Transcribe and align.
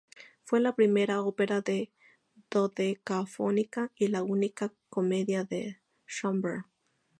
Fue 0.41 0.59
la 0.59 0.73
primera 0.73 1.21
ópera 1.21 1.61
dodecafónica, 2.49 3.91
y 3.95 4.07
la 4.07 4.23
única 4.23 4.73
comedia 4.89 5.43
de 5.43 5.77
Schönberg. 6.07 6.65